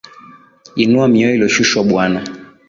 [0.83, 2.19] Inua mioyo iliyoshushwa bwana